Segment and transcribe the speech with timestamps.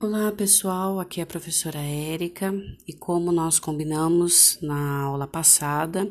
[0.00, 2.54] Olá pessoal, aqui é a professora Érica
[2.86, 6.08] e como nós combinamos na aula passada,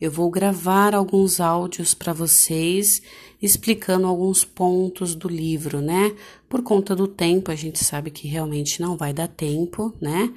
[0.00, 3.02] eu vou gravar alguns áudios para vocês
[3.40, 6.16] explicando alguns pontos do livro, né?
[6.48, 10.32] Por conta do tempo, a gente sabe que realmente não vai dar tempo, né?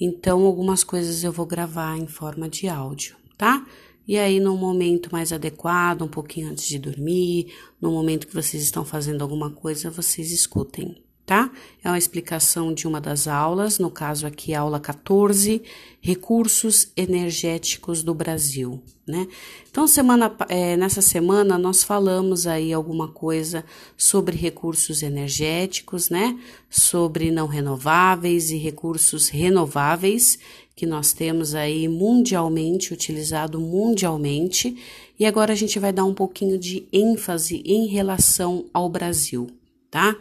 [0.00, 3.66] Então, algumas coisas eu vou gravar em forma de áudio, tá?
[4.06, 8.62] E aí, num momento mais adequado, um pouquinho antes de dormir, no momento que vocês
[8.62, 11.50] estão fazendo alguma coisa, vocês escutem, tá?
[11.84, 15.62] É uma explicação de uma das aulas, no caso aqui, aula 14,
[16.00, 19.28] Recursos Energéticos do Brasil, né?
[19.70, 23.62] Então, semana, é, nessa semana, nós falamos aí alguma coisa
[23.94, 26.34] sobre recursos energéticos, né?
[26.70, 30.38] Sobre não renováveis e recursos renováveis,
[30.74, 34.74] que nós temos aí mundialmente, utilizado mundialmente,
[35.20, 39.50] e agora a gente vai dar um pouquinho de ênfase em relação ao Brasil,
[39.90, 40.16] tá?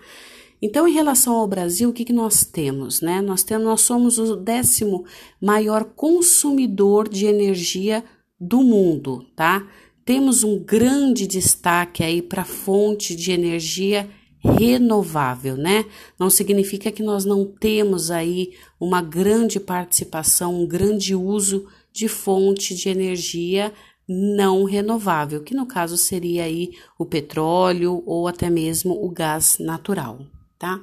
[0.60, 3.00] Então, em relação ao Brasil, o que, que nós temos?
[3.00, 3.22] Né?
[3.22, 5.06] Nós, temos, nós somos o décimo
[5.40, 8.04] maior consumidor de energia
[8.40, 9.68] do mundo, tá?
[10.04, 15.86] Temos um grande destaque aí para fonte de energia renovável, né?
[16.18, 22.74] Não significa que nós não temos aí uma grande participação, um grande uso de fonte
[22.74, 23.74] de energia
[24.08, 30.20] não renovável, que no caso seria aí o petróleo ou até mesmo o gás natural
[30.58, 30.80] tá?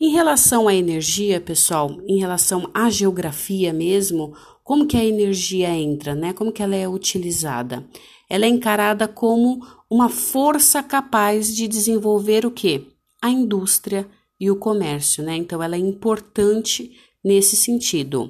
[0.00, 6.14] Em relação à energia, pessoal, em relação à geografia mesmo, como que a energia entra,
[6.14, 6.32] né?
[6.32, 7.86] Como que ela é utilizada?
[8.28, 12.88] Ela é encarada como uma força capaz de desenvolver o que?
[13.20, 14.08] A indústria
[14.40, 15.36] e o comércio, né?
[15.36, 16.90] Então ela é importante
[17.24, 18.28] nesse sentido.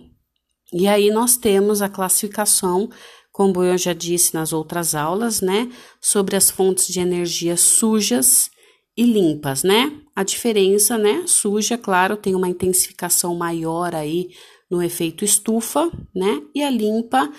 [0.73, 2.91] E aí nós temos a classificação,
[3.31, 5.71] como eu já disse nas outras aulas, né,
[6.01, 8.51] sobre as fontes de energia sujas
[8.97, 9.93] e limpas, né?
[10.15, 11.25] A diferença, né?
[11.27, 14.31] Suja, claro, tem uma intensificação maior aí
[14.71, 16.43] no efeito estufa, né?
[16.55, 17.31] E a limpa,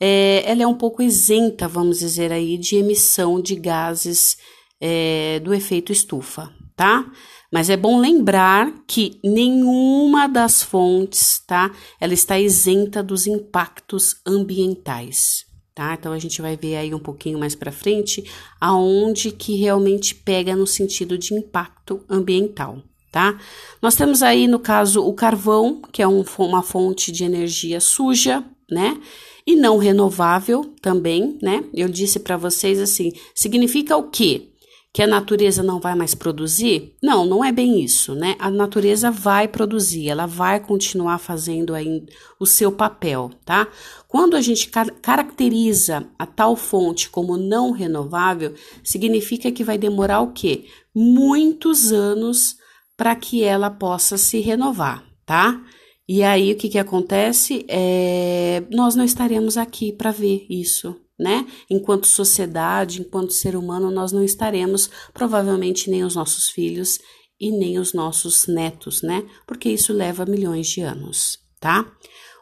[0.00, 4.36] é, ela é um pouco isenta, vamos dizer aí, de emissão de gases
[4.80, 7.10] é, do efeito estufa, tá?
[7.52, 11.70] Mas é bom lembrar que nenhuma das fontes, tá?
[12.00, 15.51] Ela está isenta dos impactos ambientais
[15.82, 15.94] tá?
[15.98, 18.24] Então a gente vai ver aí um pouquinho mais para frente
[18.60, 22.78] aonde que realmente pega no sentido de impacto ambiental,
[23.10, 23.38] tá?
[23.80, 28.44] Nós temos aí no caso o carvão, que é um, uma fonte de energia suja,
[28.70, 28.96] né?
[29.44, 31.64] E não renovável também, né?
[31.74, 34.51] Eu disse para vocês assim, significa o quê?
[34.92, 36.94] Que a natureza não vai mais produzir?
[37.02, 38.36] Não, não é bem isso, né?
[38.38, 42.04] A natureza vai produzir, ela vai continuar fazendo aí
[42.38, 43.66] o seu papel, tá?
[44.06, 48.52] Quando a gente car caracteriza a tal fonte como não renovável,
[48.84, 50.66] significa que vai demorar o quê?
[50.94, 52.56] Muitos anos
[52.94, 55.58] para que ela possa se renovar, tá?
[56.06, 57.64] E aí o que, que acontece?
[57.66, 61.46] É, nós não estaremos aqui para ver isso, né?
[61.70, 66.98] Enquanto sociedade, enquanto ser humano, nós não estaremos, provavelmente nem os nossos filhos
[67.40, 69.24] e nem os nossos netos, né?
[69.46, 71.90] Porque isso leva milhões de anos, tá?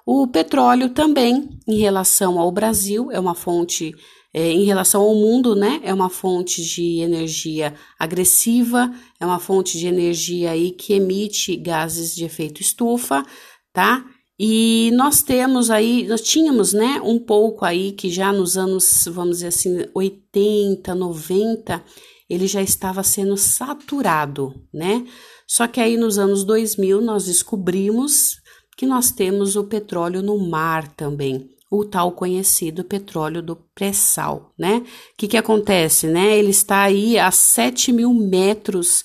[0.07, 3.95] O petróleo também, em relação ao Brasil, é uma fonte,
[4.35, 5.81] é, em relação ao mundo, né?
[5.85, 12.15] É uma fonte de energia agressiva, é uma fonte de energia aí que emite gases
[12.15, 13.25] de efeito estufa,
[13.73, 14.05] tá?
[14.43, 19.37] E nós temos aí, nós tínhamos, né, um pouco aí que já nos anos, vamos
[19.37, 21.85] dizer assim, 80, 90,
[22.27, 25.05] ele já estava sendo saturado, né?
[25.47, 28.37] Só que aí nos anos 2000 nós descobrimos
[28.79, 34.79] que nós temos o petróleo no mar também, o tal conhecido petróleo do pré-sal, né?
[34.79, 36.39] O que que acontece, né?
[36.39, 39.03] Ele está aí a 7 mil metros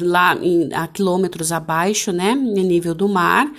[0.00, 3.50] lá, em, a quilômetros abaixo, né, em nível do mar,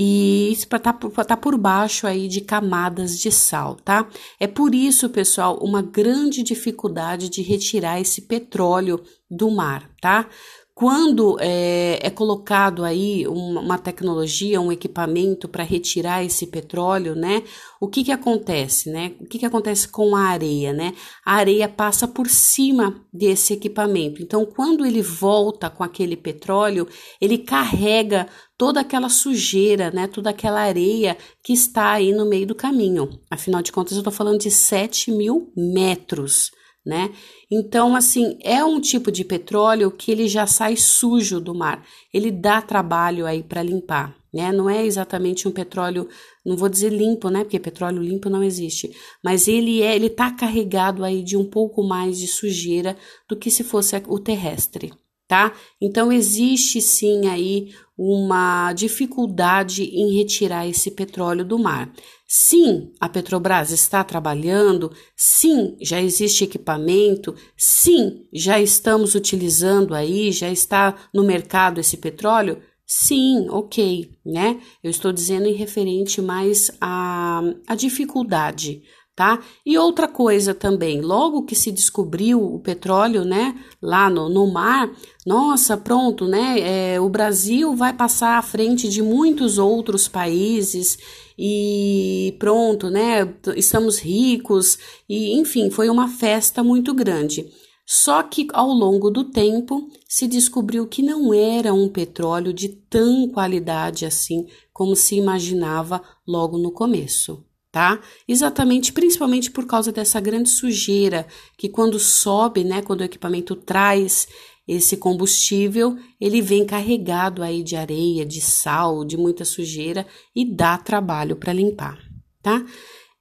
[0.00, 4.06] e isso tá, tá por baixo aí de camadas de sal, tá?
[4.38, 10.28] É por isso, pessoal, uma grande dificuldade de retirar esse petróleo do mar, tá?
[10.78, 17.42] Quando é, é colocado aí uma, uma, tecnologia, um equipamento para retirar esse petróleo, né?
[17.80, 19.12] O que que acontece, né?
[19.20, 20.94] O que que acontece com a areia, né?
[21.26, 24.22] A areia passa por cima desse equipamento.
[24.22, 26.86] Então, quando ele volta com aquele petróleo,
[27.20, 30.06] ele carrega toda aquela sujeira, né?
[30.06, 33.18] Toda aquela areia que está aí no meio do caminho.
[33.28, 36.52] Afinal de contas, eu estou falando de 7 mil metros
[36.88, 37.12] né?
[37.50, 41.84] Então, assim, é um tipo de petróleo que ele já sai sujo do mar.
[42.14, 44.50] Ele dá trabalho aí para limpar, né?
[44.52, 46.08] Não é exatamente um petróleo,
[46.46, 47.44] não vou dizer limpo, né?
[47.44, 48.90] Porque petróleo limpo não existe,
[49.22, 52.96] mas ele é, ele tá carregado aí de um pouco mais de sujeira
[53.28, 54.90] do que se fosse o terrestre,
[55.28, 55.52] tá?
[55.80, 61.92] Então existe sim aí uma dificuldade em retirar esse petróleo do mar.
[62.26, 70.50] Sim, a Petrobras está trabalhando, sim, já existe equipamento, sim, já estamos utilizando aí, já
[70.50, 72.60] está no mercado esse petróleo.
[72.86, 74.60] Sim, ok, né?
[74.82, 78.82] Eu estou dizendo em referente mais à, à dificuldade
[79.18, 79.40] tá?
[79.66, 84.88] E outra coisa também, logo que se descobriu o petróleo, né, lá no, no mar,
[85.26, 90.98] nossa, pronto, né, é, o Brasil vai passar à frente de muitos outros países
[91.36, 94.78] e pronto, né, estamos ricos
[95.08, 97.44] e enfim, foi uma festa muito grande.
[97.84, 103.26] Só que ao longo do tempo se descobriu que não era um petróleo de tão
[103.26, 107.47] qualidade assim como se imaginava logo no começo
[107.78, 108.00] tá?
[108.26, 114.26] Exatamente, principalmente por causa dessa grande sujeira que quando sobe, né, quando o equipamento traz
[114.66, 120.04] esse combustível, ele vem carregado aí de areia, de sal, de muita sujeira
[120.34, 122.00] e dá trabalho para limpar,
[122.42, 122.66] tá?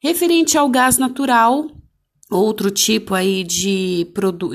[0.01, 1.67] Referente ao gás natural,
[2.29, 4.05] outro tipo aí de,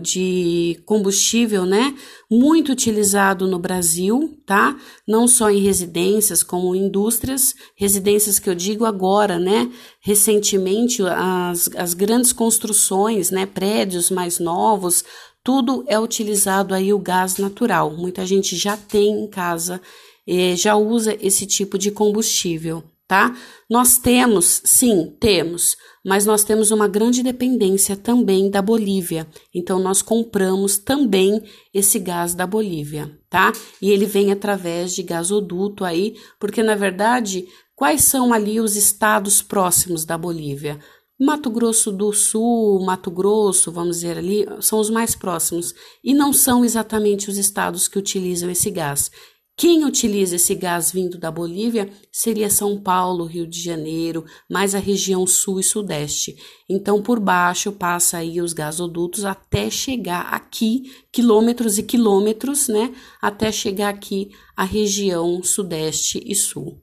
[0.03, 1.95] de combustível, né?
[2.31, 4.79] Muito utilizado no Brasil, tá?
[5.09, 9.71] Não só em residências, como indústrias, residências que eu digo agora, né?
[10.01, 13.47] Recentemente, as, as grandes construções, né?
[13.47, 15.03] Prédios mais novos,
[15.43, 17.97] tudo é utilizado aí o gás natural.
[17.97, 19.81] Muita gente já tem em casa,
[20.27, 23.37] eh, já usa esse tipo de combustível tá?
[23.69, 29.29] Nós temos, sim, temos, mas nós temos uma grande dependência também da Bolívia.
[29.55, 31.43] Então nós compramos também
[31.75, 33.53] esse gás da Bolívia, tá?
[33.83, 39.43] E ele vem através de gasoduto aí, porque na verdade, quais são ali os estados
[39.43, 40.79] próximos da Bolívia?
[41.21, 46.33] Mato Grosso do Sul, Mato Grosso, vamos dizer ali, são os mais próximos e não
[46.33, 49.11] são exatamente os estados que utilizam esse gás.
[49.57, 54.79] Quem utiliza esse gás vindo da Bolívia seria São Paulo, Rio de Janeiro, mais a
[54.79, 56.37] região sul e sudeste.
[56.69, 62.95] Então, por baixo passa aí os gasodutos até chegar aqui, quilômetros e quilômetros, né?
[63.21, 66.81] Até chegar aqui a região sudeste e sul,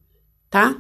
[0.50, 0.80] tá?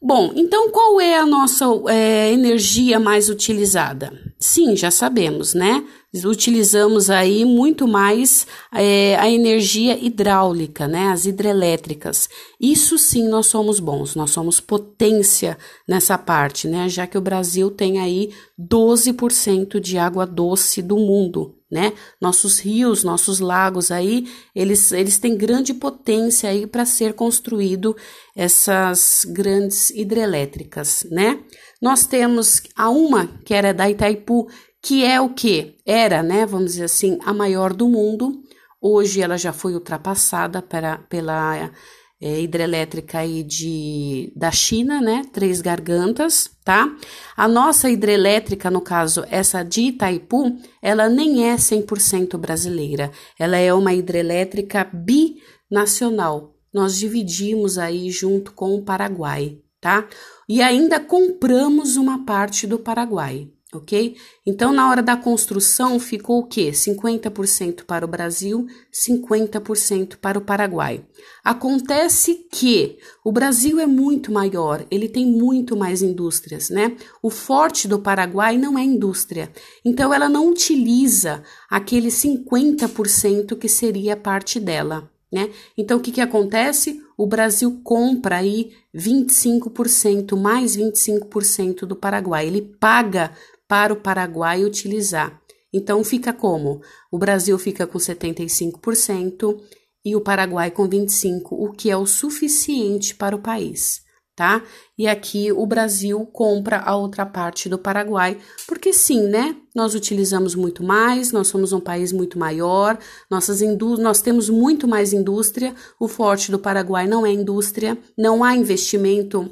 [0.00, 4.12] Bom, então qual é a nossa é, energia mais utilizada?
[4.42, 5.84] Sim, já sabemos, né?
[6.24, 8.44] Utilizamos aí muito mais
[8.74, 11.12] é, a energia hidráulica, né?
[11.12, 12.28] As hidrelétricas.
[12.60, 15.56] Isso sim nós somos bons, nós somos potência
[15.86, 16.88] nessa parte, né?
[16.88, 21.92] Já que o Brasil tem aí 12% de água doce do mundo, né?
[22.20, 27.96] Nossos rios, nossos lagos aí, eles, eles têm grande potência aí para ser construído
[28.34, 31.38] essas grandes hidrelétricas, né?
[31.82, 34.48] Nós temos a uma que era da Itaipu,
[34.80, 36.46] que é o que era, né?
[36.46, 38.40] Vamos dizer assim, a maior do mundo.
[38.80, 41.72] Hoje ela já foi ultrapassada pela, pela
[42.20, 45.24] é, hidrelétrica aí de, da China, né?
[45.32, 46.88] Três Gargantas, tá?
[47.36, 53.10] A nossa hidrelétrica, no caso, essa de Itaipu, ela nem é 100% brasileira.
[53.36, 56.54] Ela é uma hidrelétrica binacional.
[56.72, 60.08] Nós dividimos aí junto com o Paraguai, tá?
[60.48, 64.16] E ainda compramos uma parte do Paraguai ok?
[64.44, 66.72] Então, na hora da construção, ficou o quê?
[66.72, 71.04] 50% para o Brasil, 50% para o Paraguai.
[71.42, 76.94] Acontece que o Brasil é muito maior, ele tem muito mais indústrias, né?
[77.22, 79.50] O forte do Paraguai não é indústria,
[79.84, 85.11] então ela não utiliza aquele 50% que seria parte dela.
[85.32, 85.50] Né?
[85.78, 87.02] Então, o que, que acontece?
[87.16, 92.46] O Brasil compra aí 25%, mais 25% do Paraguai.
[92.46, 93.32] Ele paga
[93.66, 95.40] para o Paraguai utilizar.
[95.72, 96.82] Então fica como?
[97.10, 99.58] O Brasil fica com 75%
[100.04, 104.02] e o Paraguai com 25%, o que é o suficiente para o país,
[104.42, 104.60] tá?
[104.98, 109.54] E aqui o Brasil compra a outra parte do Paraguai, porque sim, né?
[109.72, 112.98] Nós utilizamos muito mais, nós somos um país muito maior,
[113.30, 118.42] nossas indú nós temos muito mais indústria, o forte do Paraguai não é indústria, não
[118.42, 119.48] há investimento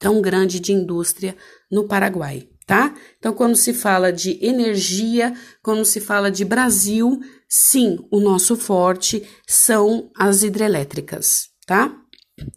[0.00, 1.36] tão grande de indústria
[1.70, 2.94] no Paraguai tá?
[3.18, 5.32] Então, quando se fala de energia,
[5.62, 11.96] quando se fala de Brasil, sim, o nosso forte são as hidrelétricas, tá?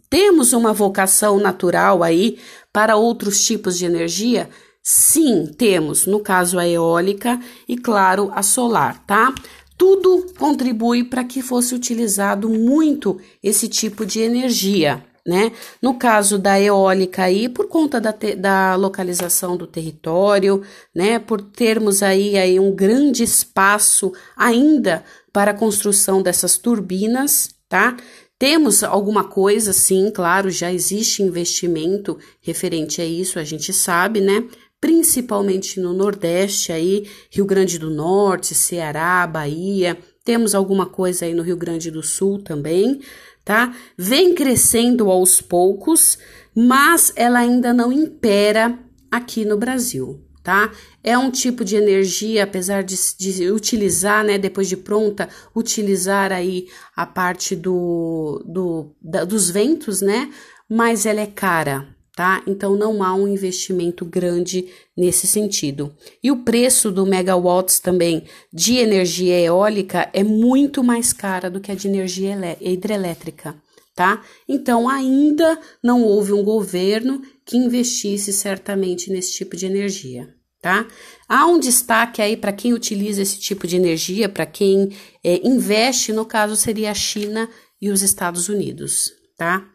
[0.08, 2.38] Temos uma vocação natural aí
[2.72, 4.48] para outros tipos de energia?
[4.82, 9.32] Sim, temos, no caso a eólica e, claro, a solar, tá?
[9.78, 15.52] Tudo contribui para que fosse utilizado muito esse tipo de energia, né?
[15.80, 20.62] No caso da eólica aí, por conta da, da localização do território,
[20.94, 21.18] né?
[21.18, 27.96] Por termos aí, aí um grande espaço ainda para a construção dessas turbinas, tá?
[28.42, 34.44] Temos alguma coisa, sim, claro, já existe investimento referente a isso, a gente sabe, né?
[34.80, 41.44] Principalmente no Nordeste aí, Rio Grande do Norte, Ceará, Bahia, temos alguma coisa aí no
[41.44, 43.00] Rio Grande do Sul também,
[43.44, 43.76] tá?
[43.96, 46.18] Vem crescendo aos poucos,
[46.52, 48.76] mas ela ainda não impera
[49.08, 50.72] aqui no Brasil, tá?
[51.02, 56.68] É um tipo de energia, apesar de, de utilizar, né, depois de pronta, utilizar aí
[56.96, 60.30] a parte do, do da, dos ventos, né?
[60.68, 62.42] Mas ela é cara, tá?
[62.46, 65.94] Então não há um investimento grande nesse sentido.
[66.22, 71.70] E o preço do megawatts também de energia eólica é muito mais cara do que
[71.70, 73.54] a de energia hidrelétrica,
[73.94, 74.22] tá?
[74.48, 80.34] Então ainda não houve um governo que investisse certamente nesse tipo de energia.
[80.60, 80.86] Tá?
[81.28, 86.12] Há um destaque aí para quem utiliza esse tipo de energia, para quem é, investe,
[86.12, 87.48] no caso seria a China
[87.80, 89.68] e os Estados Unidos, tá?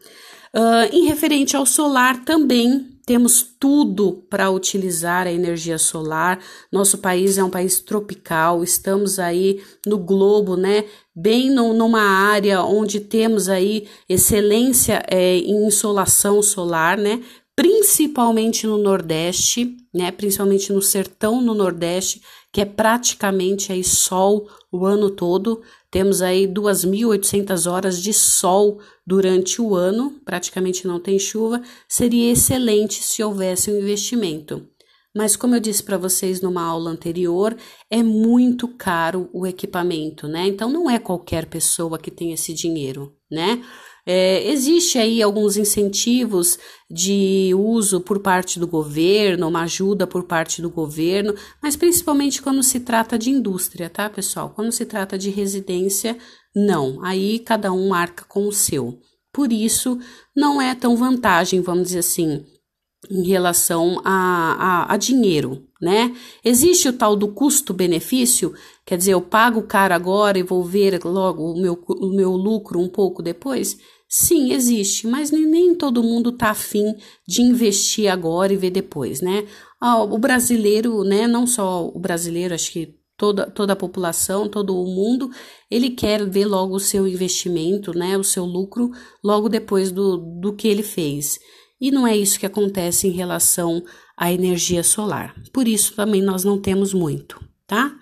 [0.56, 6.38] Uh, em referente ao solar, também temos tudo para utilizar a energia solar.
[6.70, 10.84] Nosso país é um país tropical, estamos aí no globo, né?
[11.16, 17.22] Bem no, numa área onde temos aí excelência é, em insolação solar, né?
[17.56, 20.10] Principalmente no Nordeste, né?
[20.10, 22.20] Principalmente no sertão no Nordeste,
[22.52, 25.62] que é praticamente aí sol o ano todo.
[25.90, 31.62] Temos aí 2.800 horas de sol durante o ano, praticamente não tem chuva.
[31.88, 34.68] Seria excelente se houvesse um investimento.
[35.16, 37.56] Mas, como eu disse para vocês numa aula anterior,
[37.90, 40.46] é muito caro o equipamento, né?
[40.46, 43.62] Então, não é qualquer pessoa que tem esse dinheiro, né?
[44.10, 46.58] É, existe aí alguns incentivos
[46.90, 52.62] de uso por parte do governo, uma ajuda por parte do governo, mas principalmente quando
[52.62, 54.50] se trata de indústria, tá, pessoal?
[54.56, 56.16] Quando se trata de residência,
[56.56, 57.04] não.
[57.04, 58.98] Aí cada um marca com o seu.
[59.30, 59.98] Por isso,
[60.34, 62.46] não é tão vantagem, vamos dizer assim,
[63.10, 66.14] em relação a, a, a, dinheiro, né?
[66.44, 68.52] Existe o tal do custo-benefício,
[68.88, 72.80] quer dizer, eu pago caro agora e vou ver logo o meu, o meu lucro
[72.80, 73.76] um pouco depois.
[74.08, 79.20] Sim, existe, mas nem, nem todo mundo está afim de investir agora e ver depois,
[79.20, 79.46] né?
[79.78, 81.26] Ah, o brasileiro, né?
[81.26, 85.30] Não só o brasileiro, acho que toda, toda a população, todo o mundo,
[85.70, 88.16] ele quer ver logo o seu investimento, né?
[88.16, 88.90] O seu lucro
[89.22, 91.38] logo depois do, do que ele fez.
[91.78, 93.84] E não é isso que acontece em relação
[94.16, 95.34] à energia solar.
[95.52, 97.94] Por isso também nós não temos muito, tá?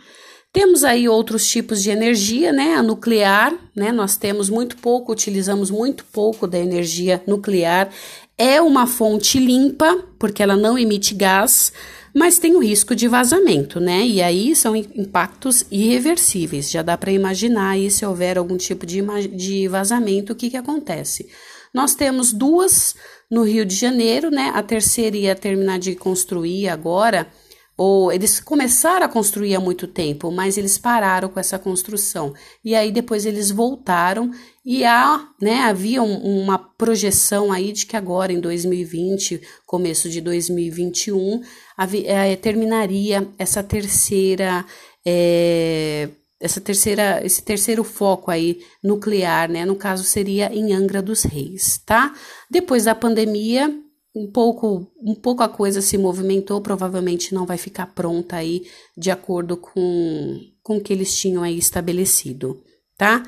[0.56, 2.76] Temos aí outros tipos de energia, né?
[2.76, 3.92] A nuclear, né?
[3.92, 7.90] Nós temos muito pouco, utilizamos muito pouco da energia nuclear.
[8.38, 11.74] É uma fonte limpa, porque ela não emite gás,
[12.14, 14.06] mas tem o risco de vazamento, né?
[14.06, 16.70] E aí são impactos irreversíveis.
[16.70, 20.56] Já dá para imaginar aí se houver algum tipo de, de vazamento, o que, que
[20.56, 21.28] acontece.
[21.74, 22.94] Nós temos duas
[23.30, 24.52] no Rio de Janeiro, né?
[24.54, 27.26] A terceira ia terminar de construir agora
[27.76, 32.32] ou eles começaram a construir há muito tempo, mas eles pararam com essa construção.
[32.64, 34.30] E aí depois eles voltaram
[34.64, 40.20] e há, né, havia um, uma projeção aí de que agora em 2020, começo de
[40.20, 41.42] 2021,
[41.76, 44.64] havia, é, terminaria essa terceira
[45.04, 49.64] é, essa terceira, esse terceiro foco aí nuclear, né?
[49.64, 52.14] No caso seria em Angra dos Reis, tá?
[52.50, 53.74] Depois da pandemia,
[54.16, 59.10] um pouco, um pouco a coisa se movimentou, provavelmente não vai ficar pronta aí de
[59.10, 62.62] acordo com, com o que eles tinham aí estabelecido,
[62.96, 63.22] tá?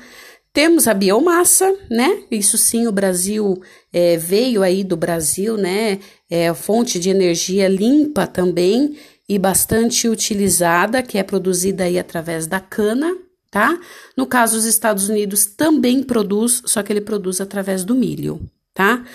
[0.51, 2.23] Temos a biomassa, né?
[2.31, 3.61] Isso sim, o Brasil
[3.93, 5.99] é, veio aí do Brasil, né?
[6.27, 12.59] É fonte de energia limpa também e bastante utilizada, que é produzida aí através da
[12.59, 13.15] cana,
[13.51, 13.79] tá?
[14.17, 18.41] No caso, os Estados Unidos também produz, só que ele produz através do milho,
[18.73, 19.05] tá?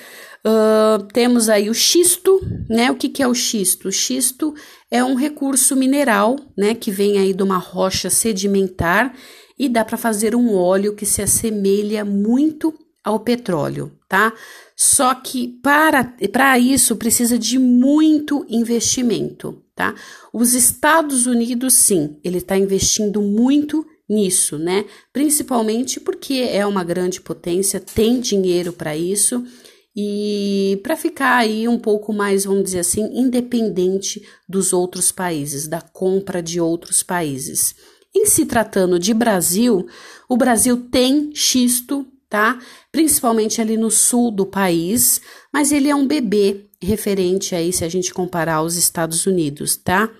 [0.46, 2.90] Uh, temos aí o xisto, né?
[2.90, 3.88] O que, que é o xisto?
[3.88, 4.54] O xisto
[4.90, 6.74] é um recurso mineral, né?
[6.74, 9.14] Que vem aí de uma rocha sedimentar
[9.58, 14.34] e dá para fazer um óleo que se assemelha muito ao petróleo, tá?
[14.76, 19.94] Só que para, para isso precisa de muito investimento, tá?
[20.32, 24.84] Os Estados Unidos, sim, ele está investindo muito nisso, né?
[25.12, 29.44] Principalmente porque é uma grande potência, tem dinheiro para isso
[29.96, 35.80] e para ficar aí um pouco mais, vamos dizer assim, independente dos outros países, da
[35.80, 37.76] compra de outros países.
[38.14, 39.86] Em se tratando de Brasil,
[40.28, 42.58] o Brasil tem xisto, tá?
[42.90, 45.20] Principalmente ali no sul do país,
[45.52, 50.10] mas ele é um bebê referente aí se a gente comparar aos Estados Unidos, tá?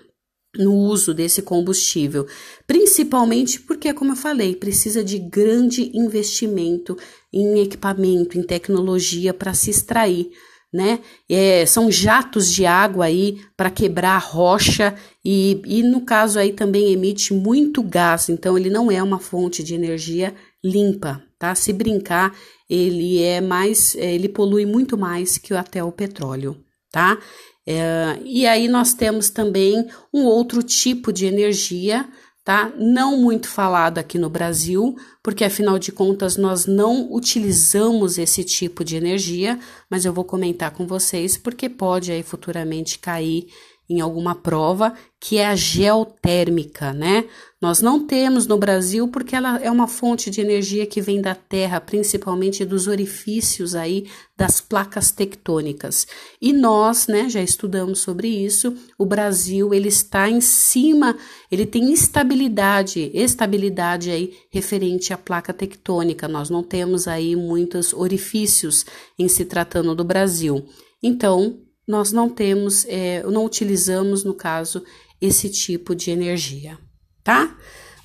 [0.57, 2.27] No uso desse combustível,
[2.67, 6.97] principalmente porque, como eu falei, precisa de grande investimento
[7.33, 10.31] em equipamento, em tecnologia para se extrair,
[10.73, 11.01] né?
[11.29, 16.53] É, são jatos de água aí para quebrar a rocha e, e, no caso aí
[16.53, 20.35] também emite muito gás, então ele não é uma fonte de energia
[20.65, 21.55] limpa, tá?
[21.55, 22.35] Se brincar,
[22.69, 26.57] ele é mais, ele polui muito mais que até o petróleo,
[26.91, 27.19] tá?
[27.67, 32.07] É, e aí nós temos também um outro tipo de energia,
[32.45, 32.71] tá?
[32.79, 38.85] Não muito falado aqui no Brasil, porque afinal de contas nós não utilizamos esse tipo
[38.85, 43.47] de energia, mas eu vou comentar com vocês porque pode aí futuramente cair
[43.89, 47.25] em alguma prova, que é a geotérmica, né?
[47.61, 51.35] Nós não temos no Brasil porque ela é uma fonte de energia que vem da
[51.35, 56.07] Terra, principalmente dos orifícios aí das placas tectônicas.
[56.41, 58.75] E nós, né, já estudamos sobre isso.
[58.99, 61.17] O Brasil, ele está em cima,
[61.51, 66.29] ele tem estabilidade, estabilidade aí referente à placa tectônica.
[66.29, 68.85] Nós não temos aí muitos orifícios
[69.19, 70.67] em se tratando do Brasil.
[71.03, 74.83] Então, nós não temos, é, não utilizamos, no caso,
[75.21, 76.79] esse tipo de energia,
[77.23, 77.57] tá?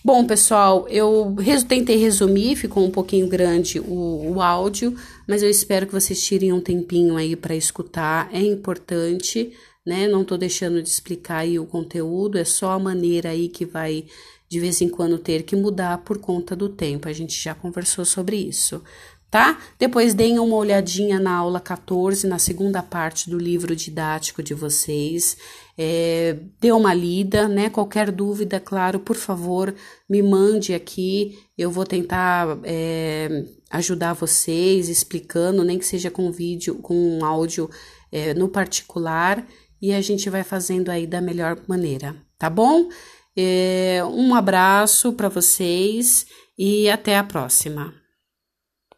[0.04, 4.96] Bom, pessoal, eu res tentei resumir, ficou um pouquinho grande o, o áudio,
[5.28, 9.52] mas eu espero que vocês tirem um tempinho aí para escutar, é importante,
[9.86, 10.08] né?
[10.08, 14.06] Não tô deixando de explicar aí o conteúdo, é só a maneira aí que vai
[14.50, 18.04] de vez em quando ter que mudar por conta do tempo, a gente já conversou
[18.04, 18.82] sobre isso
[19.30, 19.60] tá?
[19.78, 25.38] Depois deem uma olhadinha na aula 14, na segunda parte do livro didático de vocês.
[25.78, 27.70] É, dê uma lida, né?
[27.70, 29.74] Qualquer dúvida, claro, por favor,
[30.10, 31.40] me mande aqui.
[31.58, 37.70] Eu vou tentar é, ajudar vocês explicando, nem que seja com vídeo, com áudio
[38.12, 39.46] é, no particular,
[39.82, 42.90] e a gente vai fazendo aí da melhor maneira, tá bom?
[43.42, 46.28] É, um abraço para vocês
[46.58, 47.94] e até a próxima.